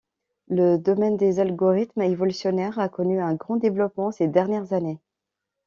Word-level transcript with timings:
Le 0.47 0.77
domaine 0.79 1.15
des 1.15 1.39
algorithmes 1.39 2.01
évolutionnaires 2.01 2.79
a 2.79 2.89
connu 2.89 3.21
un 3.21 3.35
grand 3.35 3.57
développement 3.57 4.11
ces 4.11 4.27
dernières 4.27 4.73
années. 4.73 4.97